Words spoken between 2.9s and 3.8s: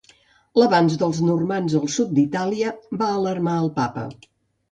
va alarmar el